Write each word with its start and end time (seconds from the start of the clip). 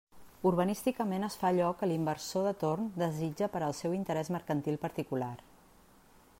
Urbanísticament 0.51 1.25
es 1.27 1.35
fa 1.41 1.49
allò 1.53 1.67
que 1.81 1.89
l'inversor 1.91 2.47
de 2.49 2.55
torn 2.65 2.89
desitja 3.03 3.51
per 3.57 3.61
al 3.67 3.79
seu 3.83 3.95
interés 4.01 4.35
mercantil 4.37 4.81
particular. 4.89 5.33